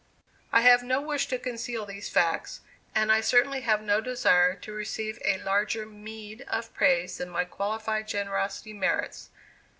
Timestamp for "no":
0.81-0.99, 3.83-4.01